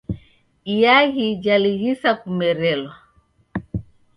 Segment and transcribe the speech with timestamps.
[0.73, 2.93] Iaghi jalighisa kumerelwa.